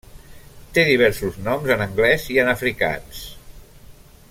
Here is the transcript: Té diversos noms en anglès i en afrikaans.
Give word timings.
Té 0.77 0.85
diversos 0.87 1.37
noms 1.49 1.69
en 1.75 1.85
anglès 1.87 2.27
i 2.37 2.41
en 2.45 2.51
afrikaans. 2.55 3.21